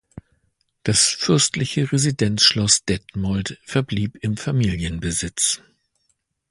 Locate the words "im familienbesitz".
4.23-5.61